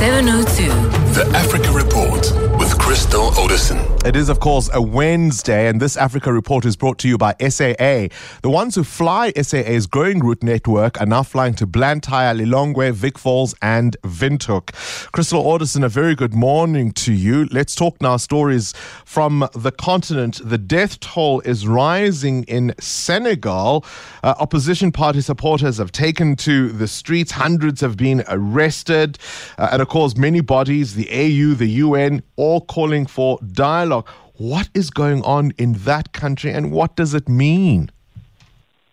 702. 0.00 0.99
The 1.12 1.26
Africa 1.34 1.72
Report 1.72 2.32
with 2.60 2.78
Crystal 2.78 3.36
Orderson. 3.36 3.78
It 4.04 4.16
is, 4.16 4.28
of 4.28 4.38
course, 4.38 4.70
a 4.72 4.80
Wednesday, 4.80 5.68
and 5.68 5.80
this 5.80 5.96
Africa 5.96 6.32
report 6.32 6.64
is 6.64 6.76
brought 6.76 6.98
to 6.98 7.08
you 7.08 7.18
by 7.18 7.34
SAA. 7.40 8.08
The 8.42 8.50
ones 8.50 8.76
who 8.76 8.84
fly 8.84 9.32
SAA's 9.32 9.86
growing 9.86 10.20
route 10.20 10.42
network 10.42 11.00
are 11.00 11.06
now 11.06 11.22
flying 11.22 11.54
to 11.54 11.66
Blantyre, 11.66 12.34
Lilongwe, 12.34 12.92
Vic 12.92 13.18
Falls, 13.18 13.54
and 13.60 13.96
Windhoek. 14.02 14.72
Crystal 15.12 15.40
Orderson, 15.40 15.82
a 15.82 15.88
very 15.88 16.14
good 16.14 16.32
morning 16.32 16.92
to 16.92 17.12
you. 17.12 17.46
Let's 17.50 17.74
talk 17.74 18.00
now 18.00 18.16
stories 18.16 18.72
from 19.04 19.48
the 19.54 19.72
continent. 19.72 20.40
The 20.44 20.58
death 20.58 21.00
toll 21.00 21.40
is 21.40 21.66
rising 21.66 22.44
in 22.44 22.72
Senegal. 22.78 23.84
Uh, 24.22 24.34
opposition 24.38 24.92
party 24.92 25.20
supporters 25.20 25.78
have 25.78 25.92
taken 25.92 26.36
to 26.36 26.68
the 26.68 26.86
streets. 26.86 27.32
Hundreds 27.32 27.80
have 27.80 27.96
been 27.96 28.22
arrested. 28.28 29.18
Uh, 29.58 29.70
and 29.72 29.82
of 29.82 29.88
course, 29.88 30.16
many 30.16 30.40
bodies, 30.40 30.94
the 31.00 31.08
AU, 31.10 31.54
the 31.54 31.68
UN, 31.86 32.22
all 32.36 32.60
calling 32.60 33.06
for 33.06 33.38
dialogue. 33.52 34.06
What 34.34 34.68
is 34.74 34.90
going 34.90 35.22
on 35.22 35.52
in 35.56 35.72
that 35.88 36.12
country 36.12 36.50
and 36.50 36.70
what 36.72 36.94
does 36.94 37.14
it 37.14 37.26
mean? 37.26 37.90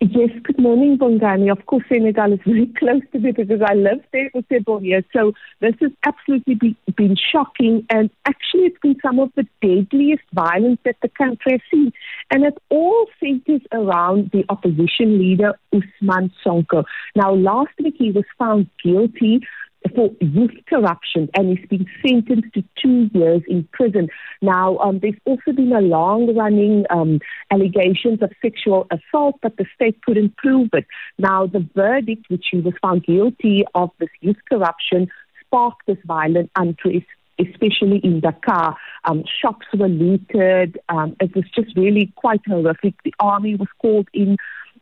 Yes, 0.00 0.30
good 0.44 0.58
morning, 0.58 0.96
Bongani. 0.96 1.50
Of 1.50 1.66
course, 1.66 1.84
Senegal 1.88 2.32
is 2.32 2.40
very 2.46 2.66
close 2.78 3.02
to 3.12 3.18
me 3.18 3.32
because 3.32 3.60
I 3.60 3.74
lived 3.74 4.06
there 4.12 4.30
several 4.50 4.82
years. 4.82 5.04
So 5.12 5.32
this 5.60 5.74
has 5.80 5.90
absolutely 6.06 6.54
be, 6.54 6.76
been 6.96 7.16
shocking. 7.16 7.84
And 7.90 8.08
actually, 8.24 8.66
it's 8.68 8.78
been 8.80 8.96
some 9.02 9.18
of 9.18 9.30
the 9.36 9.44
deadliest 9.60 10.22
violence 10.32 10.78
that 10.84 10.96
the 11.02 11.08
country 11.08 11.52
has 11.52 11.60
seen. 11.70 11.92
And 12.30 12.44
it 12.44 12.56
all 12.70 13.06
centers 13.20 13.62
around 13.72 14.30
the 14.32 14.44
opposition 14.48 15.18
leader, 15.18 15.58
Ousmane 15.74 16.30
Sonko. 16.46 16.84
Now, 17.16 17.34
last 17.34 17.72
week, 17.82 17.96
he 17.98 18.12
was 18.12 18.24
found 18.38 18.70
guilty 18.82 19.40
for 19.94 20.10
youth 20.20 20.54
corruption 20.68 21.28
and 21.34 21.56
he's 21.56 21.68
been 21.68 21.86
sentenced 22.06 22.52
to 22.54 22.64
two 22.80 23.10
years 23.12 23.42
in 23.48 23.68
prison. 23.72 24.08
Now, 24.42 24.78
um, 24.78 25.00
there's 25.00 25.14
also 25.24 25.52
been 25.52 25.72
a 25.72 25.80
long 25.80 26.34
running 26.36 26.84
um, 26.90 27.20
allegations 27.50 28.22
of 28.22 28.30
sexual 28.42 28.86
assault, 28.90 29.36
but 29.42 29.56
the 29.56 29.66
state 29.74 30.00
couldn't 30.02 30.36
prove 30.36 30.70
it. 30.72 30.86
Now, 31.18 31.46
the 31.46 31.66
verdict, 31.74 32.26
which 32.28 32.46
he 32.50 32.60
was 32.60 32.74
found 32.82 33.04
guilty 33.04 33.64
of 33.74 33.90
this 33.98 34.10
youth 34.20 34.38
corruption, 34.48 35.08
sparked 35.44 35.86
this 35.86 35.98
violent 36.04 36.50
unrest 36.56 37.06
especially 37.40 37.98
in 37.98 38.20
Dakar. 38.20 38.76
Um, 39.04 39.22
shops 39.40 39.66
were 39.72 39.88
looted. 39.88 40.78
Um, 40.88 41.16
it 41.20 41.34
was 41.34 41.44
just 41.54 41.76
really 41.76 42.12
quite 42.16 42.40
horrific. 42.46 42.94
The 43.04 43.14
army 43.20 43.54
was 43.54 43.68
called 43.80 44.08
in. 44.12 44.36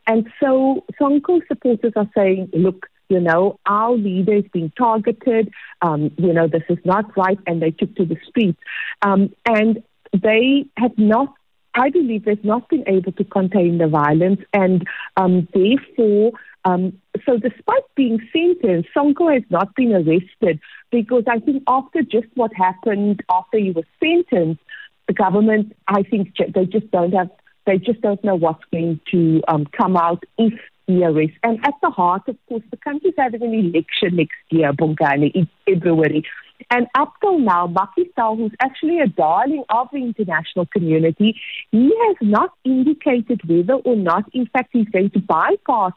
And 0.06 0.26
so 0.40 0.84
Sonko 1.00 1.40
supporters 1.48 1.92
are 1.96 2.08
saying, 2.14 2.50
look, 2.54 2.86
you 3.08 3.20
know, 3.20 3.58
our 3.66 3.92
leader 3.92 4.34
is 4.34 4.44
being 4.52 4.72
targeted, 4.76 5.52
um, 5.82 6.10
you 6.16 6.32
know, 6.32 6.48
this 6.48 6.64
is 6.68 6.78
not 6.84 7.16
right, 7.16 7.38
and 7.46 7.62
they 7.62 7.70
took 7.70 7.94
to 7.96 8.04
the 8.04 8.16
streets. 8.28 8.58
Um, 9.02 9.34
and 9.44 9.82
they 10.12 10.66
have 10.76 10.96
not, 10.98 11.34
I 11.74 11.90
believe, 11.90 12.24
they've 12.24 12.44
not 12.44 12.68
been 12.68 12.84
able 12.86 13.12
to 13.12 13.24
contain 13.24 13.78
the 13.78 13.88
violence, 13.88 14.40
and 14.52 14.86
um, 15.16 15.46
therefore, 15.54 16.32
um, 16.64 17.00
so 17.24 17.38
despite 17.38 17.84
being 17.94 18.18
sentenced, 18.32 18.88
Sonko 18.94 19.32
has 19.32 19.44
not 19.50 19.74
been 19.76 19.92
arrested 19.92 20.58
because 20.90 21.22
I 21.28 21.38
think 21.38 21.62
after 21.68 22.02
just 22.02 22.26
what 22.34 22.52
happened 22.54 23.22
after 23.30 23.58
he 23.58 23.70
was 23.70 23.84
sentenced, 24.00 24.60
the 25.06 25.12
government, 25.12 25.76
I 25.86 26.02
think 26.02 26.34
they 26.36 26.66
just 26.66 26.90
don't 26.90 27.12
have, 27.12 27.30
they 27.66 27.78
just 27.78 28.00
don't 28.00 28.22
know 28.24 28.34
what's 28.34 28.64
going 28.72 28.98
to 29.12 29.42
um, 29.46 29.66
come 29.66 29.96
out 29.96 30.24
if 30.38 30.54
arrest. 30.88 31.34
And 31.42 31.58
at 31.64 31.74
the 31.82 31.90
heart, 31.90 32.22
of 32.28 32.36
course, 32.48 32.62
the 32.70 32.76
country's 32.76 33.14
having 33.18 33.42
an 33.42 33.54
election 33.54 34.16
next 34.16 34.36
year, 34.50 34.72
Bongani, 34.72 35.32
in 35.34 35.48
February. 35.66 36.24
And 36.70 36.86
up 36.94 37.12
till 37.20 37.38
now, 37.38 37.66
Macky 37.66 38.10
who's 38.16 38.52
actually 38.60 39.00
a 39.00 39.06
darling 39.06 39.64
of 39.68 39.88
the 39.92 39.98
international 39.98 40.66
community, 40.66 41.38
he 41.70 41.92
has 42.06 42.16
not 42.22 42.50
indicated 42.64 43.40
whether 43.46 43.74
or 43.74 43.96
not, 43.96 44.24
in 44.32 44.46
fact, 44.46 44.70
he's 44.72 44.88
going 44.88 45.10
to 45.10 45.20
bypass 45.20 45.92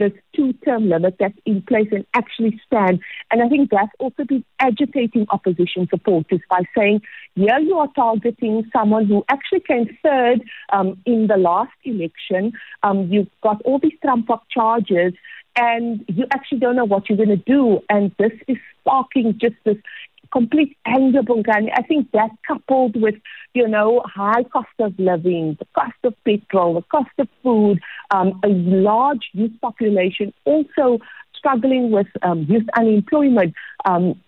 this 0.00 0.12
two-term 0.34 0.88
limit 0.88 1.14
that's 1.20 1.38
in 1.46 1.62
place 1.62 1.88
and 1.92 2.04
actually 2.14 2.60
stand. 2.66 2.98
And 3.30 3.42
I 3.42 3.48
think 3.48 3.70
that's 3.70 3.92
also 4.00 4.24
been 4.24 4.44
agitating 4.58 5.26
opposition 5.30 5.86
supporters 5.88 6.40
by 6.50 6.62
saying, 6.76 7.02
yeah, 7.36 7.58
you 7.58 7.76
are 7.78 7.88
targeting 7.94 8.68
someone 8.72 9.06
who 9.06 9.24
actually 9.28 9.60
came 9.60 9.96
third 10.02 10.42
um, 10.72 11.00
in 11.06 11.28
the 11.28 11.36
last 11.36 11.70
election. 11.84 12.52
Um, 12.82 13.12
you've 13.12 13.30
got 13.42 13.60
all 13.62 13.78
these 13.78 13.98
Trump-up 14.02 14.44
charges 14.50 15.12
and 15.54 16.04
you 16.08 16.26
actually 16.32 16.58
don't 16.58 16.76
know 16.76 16.84
what 16.84 17.08
you're 17.08 17.16
going 17.16 17.28
to 17.28 17.36
do. 17.36 17.80
And 17.88 18.12
this 18.18 18.32
is 18.48 18.56
sparking 18.80 19.38
just 19.38 19.56
this 19.64 19.76
complete 20.32 20.76
anger, 20.86 21.22
Bongani. 21.22 21.70
I 21.74 21.82
think 21.82 22.10
that 22.12 22.30
coupled 22.46 23.00
with, 23.00 23.16
you 23.54 23.66
know, 23.66 24.02
high 24.04 24.44
cost 24.44 24.68
of 24.78 24.98
living, 24.98 25.56
the 25.58 25.66
cost 25.74 25.96
of 26.04 26.14
petrol, 26.24 26.74
the 26.74 26.82
cost 26.82 27.10
of 27.18 27.28
food, 27.42 27.80
um, 28.10 28.40
a 28.44 28.48
large 28.48 29.30
youth 29.32 29.52
population 29.60 30.32
also 30.44 30.98
struggling 31.34 31.90
with 31.90 32.08
um, 32.22 32.46
youth 32.48 32.66
unemployment. 32.76 33.54
Um, 33.84 34.20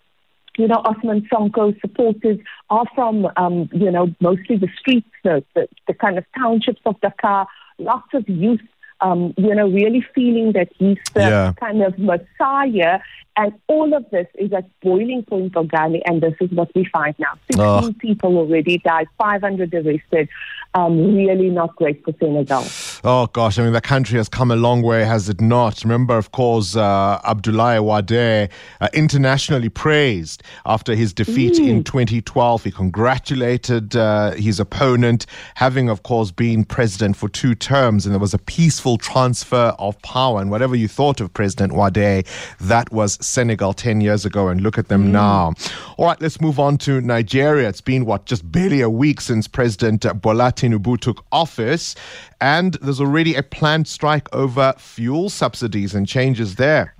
you 0.57 0.67
know, 0.67 0.83
Ousmane 0.85 1.27
Sonko 1.29 1.79
supporters 1.81 2.37
are 2.69 2.85
from, 2.93 3.27
um, 3.37 3.69
you 3.73 3.89
know, 3.89 4.13
mostly 4.19 4.57
the 4.57 4.69
streets, 4.79 5.09
the, 5.23 5.43
the, 5.55 5.67
the 5.87 5.95
kind 5.95 6.17
of 6.17 6.25
townships 6.37 6.81
of 6.85 6.99
Dakar, 7.01 7.47
lots 7.79 8.13
of 8.13 8.29
youth 8.29 8.61
um, 9.03 9.33
you 9.37 9.53
know, 9.53 9.69
really 9.69 10.05
feeling 10.15 10.53
that 10.53 10.69
he's 10.77 10.97
the 11.13 11.21
yeah. 11.21 11.53
kind 11.59 11.81
of 11.83 11.99
messiah. 11.99 12.99
And 13.35 13.53
all 13.67 13.93
of 13.95 14.09
this 14.11 14.27
is 14.35 14.53
at 14.53 14.65
boiling 14.81 15.23
point 15.23 15.53
Bongani, 15.53 16.01
and 16.05 16.21
this 16.21 16.35
is 16.39 16.51
what 16.51 16.69
we 16.75 16.85
find 16.85 17.15
now. 17.17 17.33
16 17.51 17.59
oh. 17.61 17.93
people 17.99 18.37
already 18.37 18.77
died, 18.77 19.07
500 19.17 19.73
arrested. 19.73 20.29
Um, 20.75 21.15
really 21.15 21.49
not 21.49 21.75
great 21.75 22.03
for 22.03 22.13
Senegal. 22.19 22.65
Oh, 23.05 23.27
gosh. 23.27 23.59
I 23.59 23.63
mean, 23.63 23.73
the 23.73 23.81
country 23.81 24.15
has 24.17 24.29
come 24.29 24.49
a 24.49 24.55
long 24.55 24.81
way, 24.81 25.03
has 25.03 25.27
it 25.27 25.41
not? 25.41 25.83
Remember, 25.83 26.17
of 26.17 26.31
course, 26.31 26.77
uh, 26.77 27.19
Abdoulaye 27.25 27.83
Wade, 27.83 28.49
uh, 28.79 28.87
internationally 28.93 29.67
praised 29.67 30.41
after 30.65 30.95
his 30.95 31.11
defeat 31.11 31.55
mm. 31.55 31.67
in 31.67 31.83
2012. 31.83 32.63
He 32.63 32.71
congratulated 32.71 33.97
uh, 33.97 34.31
his 34.31 34.57
opponent, 34.57 35.25
having, 35.55 35.89
of 35.89 36.03
course, 36.03 36.31
been 36.31 36.63
president 36.63 37.17
for 37.17 37.27
two 37.27 37.55
terms, 37.55 38.05
and 38.05 38.15
there 38.15 38.21
was 38.21 38.33
a 38.33 38.37
peaceful 38.37 38.97
transfer 38.97 39.75
of 39.79 40.01
power. 40.01 40.39
And 40.39 40.49
whatever 40.49 40.73
you 40.73 40.87
thought 40.87 41.19
of 41.19 41.33
President 41.33 41.73
Wade, 41.73 42.25
that 42.61 42.89
was 42.93 43.17
Senegal 43.25 43.73
10 43.73 43.99
years 43.99 44.25
ago, 44.25 44.47
and 44.47 44.61
look 44.61 44.77
at 44.77 44.87
them 44.87 45.07
mm. 45.07 45.11
now. 45.11 45.53
All 45.97 46.05
right, 46.05 46.21
let's 46.21 46.39
move 46.39 46.57
on 46.57 46.77
to 46.77 47.01
Nigeria. 47.01 47.67
It's 47.67 47.81
been, 47.81 48.05
what, 48.05 48.27
just 48.27 48.49
barely 48.49 48.79
a 48.79 48.89
week 48.89 49.19
since 49.19 49.45
President 49.45 50.05
Bola 50.21 50.53
Tinubu 50.53 50.97
took 50.97 51.25
office, 51.33 51.95
and 52.39 52.77
there's 52.93 53.01
already 53.01 53.33
a 53.33 53.41
planned 53.41 53.87
strike 53.87 54.27
over 54.35 54.71
fuel 54.77 55.27
subsidies 55.27 55.95
and 55.95 56.07
changes 56.07 56.57
there. 56.57 56.93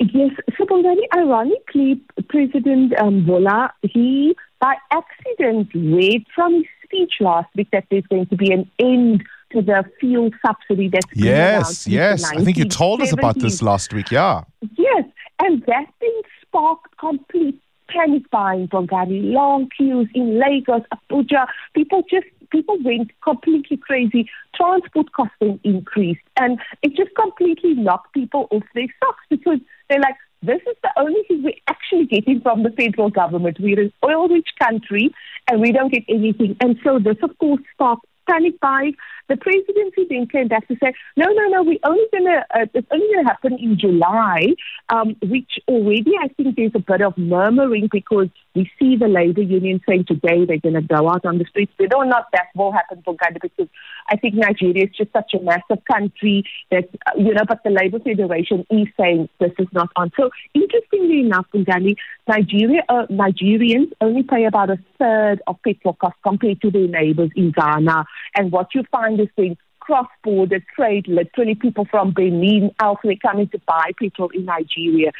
Yes, 0.00 0.32
so 0.56 0.66
Bongani, 0.66 1.04
ironically, 1.16 1.98
President 2.28 2.92
um, 3.00 3.24
Bola, 3.24 3.72
he 3.82 4.36
by 4.60 4.74
accident 4.90 5.70
read 5.74 6.26
from 6.34 6.56
his 6.56 6.64
speech 6.84 7.14
last 7.20 7.48
week 7.56 7.68
that 7.72 7.84
there's 7.90 8.06
going 8.08 8.26
to 8.26 8.36
be 8.36 8.52
an 8.52 8.70
end 8.78 9.24
to 9.52 9.62
the 9.62 9.82
fuel 9.98 10.30
subsidy 10.44 10.90
that's 10.90 11.06
yes, 11.14 11.86
yes. 11.86 12.24
I 12.24 12.44
think 12.44 12.58
you 12.58 12.66
told 12.66 13.00
us 13.00 13.12
about 13.12 13.38
this 13.38 13.62
last 13.62 13.94
week. 13.94 14.10
Yeah. 14.10 14.44
Yes, 14.76 15.04
and 15.38 15.62
that 15.62 15.86
thing 16.00 16.20
sparked 16.42 16.98
complete 16.98 17.58
panic 17.98 18.30
buying, 18.30 18.68
Bongani, 18.68 19.32
long 19.32 19.68
queues 19.76 20.08
in 20.14 20.38
Lagos, 20.38 20.82
Abuja. 20.94 21.46
People 21.74 22.02
just 22.08 22.26
people 22.50 22.78
went 22.82 23.10
completely 23.22 23.76
crazy. 23.76 24.28
Transport 24.54 25.12
costing 25.12 25.60
increased, 25.64 26.20
and 26.36 26.58
it 26.82 26.94
just 26.94 27.14
completely 27.14 27.74
knocked 27.74 28.14
people 28.14 28.46
off 28.50 28.62
their 28.74 28.86
socks 29.00 29.24
because 29.28 29.58
they're 29.88 30.00
like, 30.00 30.16
this 30.42 30.60
is 30.70 30.76
the 30.82 30.90
only 30.96 31.22
thing 31.26 31.42
we're 31.42 31.52
actually 31.66 32.06
getting 32.06 32.40
from 32.40 32.62
the 32.62 32.70
federal 32.70 33.10
government. 33.10 33.58
We're 33.60 33.80
an 33.80 33.92
oil-rich 34.04 34.50
country, 34.60 35.10
and 35.50 35.60
we 35.60 35.72
don't 35.72 35.92
get 35.92 36.04
anything. 36.08 36.56
And 36.60 36.78
so 36.84 36.98
this, 36.98 37.16
of 37.22 37.36
course, 37.38 37.60
sparked 37.72 38.06
panic 38.28 38.60
buying. 38.60 38.94
The 39.28 39.36
presidency 39.36 40.06
then 40.08 40.26
came 40.26 40.48
back 40.48 40.66
to 40.68 40.76
say, 40.82 40.92
no, 41.16 41.26
no, 41.26 41.48
no, 41.48 41.62
we 41.62 41.78
only 41.84 42.04
gonna, 42.12 42.44
uh, 42.54 42.66
it's 42.72 42.88
only 42.90 43.06
going 43.12 43.24
to 43.24 43.30
happen 43.30 43.58
in 43.58 43.78
July, 43.78 44.54
um, 44.88 45.16
which 45.22 45.58
already 45.68 46.12
I 46.20 46.28
think 46.28 46.56
there's 46.56 46.72
a 46.74 46.78
bit 46.78 47.02
of 47.02 47.16
murmuring 47.18 47.88
because 47.90 48.28
we 48.58 48.70
see 48.76 48.96
the 48.96 49.06
labor 49.06 49.40
union 49.40 49.80
saying 49.88 50.04
today 50.06 50.44
they're 50.44 50.58
going 50.58 50.74
to 50.74 50.82
go 50.82 51.08
out 51.08 51.24
on 51.24 51.38
the 51.38 51.44
streets. 51.44 51.72
We 51.78 51.86
don't 51.86 52.08
that 52.10 52.48
will 52.56 52.72
happen 52.72 53.02
for 53.04 53.14
Ghana 53.14 53.38
because 53.40 53.68
I 54.10 54.16
think 54.16 54.34
Nigeria 54.34 54.84
is 54.84 54.96
just 54.96 55.12
such 55.12 55.32
a 55.34 55.40
massive 55.40 55.84
country 55.84 56.42
that, 56.72 56.88
uh, 57.06 57.12
you 57.16 57.34
know, 57.34 57.44
but 57.46 57.62
the 57.62 57.70
Labor 57.70 58.00
Federation 58.00 58.66
is 58.68 58.88
saying 58.98 59.28
this 59.38 59.52
is 59.60 59.68
not 59.72 59.90
on. 59.94 60.10
So 60.16 60.30
interestingly 60.54 61.20
enough, 61.20 61.46
Ghana, 61.52 61.90
Nigeria, 62.26 62.82
uh, 62.88 63.06
Nigerians 63.06 63.92
only 64.00 64.24
pay 64.24 64.44
about 64.44 64.70
a 64.70 64.78
third 64.98 65.40
of 65.46 65.62
petrol 65.62 65.94
costs 65.94 66.18
compared 66.26 66.60
to 66.62 66.70
their 66.72 66.88
neighbors 66.88 67.30
in 67.36 67.52
Ghana. 67.52 68.06
And 68.34 68.50
what 68.50 68.74
you 68.74 68.82
find 68.90 69.20
is 69.20 69.28
thing 69.36 69.56
cross-border 69.78 70.60
trade, 70.74 71.06
literally 71.06 71.54
people 71.54 71.86
from 71.90 72.12
Benin, 72.12 72.72
elsewhere 72.82 73.14
coming 73.22 73.48
to 73.50 73.58
buy 73.66 73.92
petrol 73.98 74.30
in 74.34 74.44
Nigeria. 74.44 75.12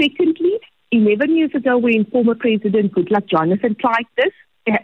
Secondly, 0.00 0.58
11 0.92 1.36
years 1.36 1.50
ago, 1.54 1.78
when 1.78 2.04
former 2.06 2.34
President 2.34 2.92
Goodluck 2.92 3.28
Jonathan 3.28 3.76
tried 3.76 4.06
this, 4.16 4.32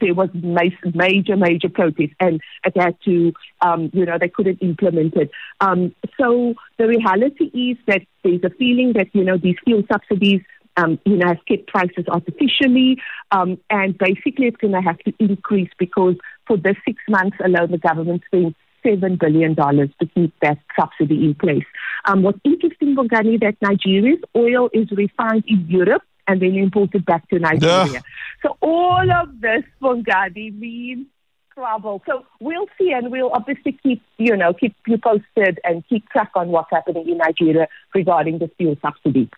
there 0.00 0.14
was 0.14 0.30
major, 0.34 1.36
major 1.36 1.68
protest, 1.68 2.12
and 2.20 2.40
it 2.64 2.76
had 2.76 2.96
to, 3.04 3.32
um, 3.60 3.90
you 3.92 4.04
know, 4.04 4.16
they 4.18 4.28
couldn't 4.28 4.62
implement 4.62 5.14
it. 5.14 5.30
Um, 5.60 5.94
so 6.18 6.54
the 6.78 6.86
reality 6.86 7.44
is 7.44 7.76
that 7.86 8.02
there's 8.22 8.42
a 8.44 8.50
feeling 8.50 8.94
that, 8.94 9.08
you 9.12 9.24
know, 9.24 9.36
these 9.36 9.56
fuel 9.64 9.82
subsidies 9.92 10.40
um, 10.76 10.98
you 11.04 11.16
know, 11.16 11.28
have 11.28 11.44
kept 11.46 11.68
prices 11.68 12.04
artificially, 12.08 13.00
um, 13.30 13.58
and 13.70 13.96
basically 13.96 14.46
it's 14.46 14.56
going 14.56 14.72
to 14.72 14.80
have 14.80 14.98
to 14.98 15.12
increase 15.20 15.70
because 15.78 16.16
for 16.46 16.56
this 16.56 16.76
six 16.84 17.00
months 17.08 17.36
alone, 17.44 17.70
the 17.70 17.78
government 17.78 18.22
spent 18.26 18.56
seven 18.84 19.16
billion 19.16 19.54
dollars 19.54 19.90
to 20.00 20.06
keep 20.06 20.32
that 20.42 20.58
subsidy 20.78 21.24
in 21.24 21.34
place. 21.34 21.64
Um, 22.04 22.22
what's 22.22 22.38
interesting, 22.44 22.94
Bongani, 22.94 23.40
that 23.40 23.56
Nigeria's 23.60 24.20
oil 24.36 24.68
is 24.72 24.90
refined 24.90 25.44
in 25.46 25.66
Europe 25.68 26.02
and 26.26 26.40
then 26.40 26.54
imported 26.54 27.04
back 27.04 27.28
to 27.30 27.38
Nigeria. 27.38 28.02
So 28.42 28.56
all 28.60 29.10
of 29.10 29.40
this, 29.40 29.64
Bongani, 29.82 30.56
means 30.58 31.06
trouble. 31.54 32.02
So 32.06 32.26
we'll 32.40 32.66
see, 32.78 32.92
and 32.92 33.10
we'll 33.10 33.30
obviously 33.30 33.78
keep, 33.82 34.02
you 34.18 34.36
know, 34.36 34.52
keep 34.52 34.74
you 34.86 34.98
posted 34.98 35.60
and 35.64 35.86
keep 35.88 36.08
track 36.10 36.30
on 36.34 36.48
what's 36.48 36.70
happening 36.70 37.08
in 37.08 37.18
Nigeria 37.18 37.68
regarding 37.94 38.38
the 38.38 38.50
fuel 38.58 38.76
subsidy 38.82 39.30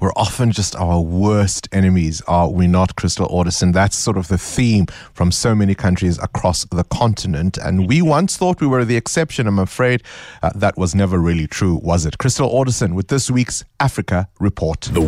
we're 0.00 0.12
often 0.16 0.50
just 0.50 0.74
our 0.76 1.00
worst 1.00 1.68
enemies, 1.72 2.22
are 2.26 2.48
we 2.48 2.66
not, 2.66 2.96
Crystal 2.96 3.26
Orderson? 3.26 3.72
That's 3.72 3.96
sort 3.96 4.16
of 4.16 4.28
the 4.28 4.38
theme 4.38 4.86
from 5.12 5.30
so 5.30 5.54
many 5.54 5.74
countries 5.74 6.18
across 6.18 6.64
the 6.64 6.84
continent. 6.84 7.58
And 7.58 7.86
we 7.86 8.00
once 8.00 8.36
thought 8.36 8.60
we 8.60 8.66
were 8.66 8.84
the 8.84 8.96
exception. 8.96 9.46
I'm 9.46 9.58
afraid 9.58 10.02
uh, 10.42 10.50
that 10.54 10.78
was 10.78 10.94
never 10.94 11.18
really 11.18 11.46
true, 11.46 11.78
was 11.82 12.06
it? 12.06 12.16
Crystal 12.16 12.48
Orderson 12.48 12.94
with 12.94 13.08
this 13.08 13.30
week's 13.30 13.62
Africa 13.78 14.28
Report. 14.38 14.80
The 14.92 15.00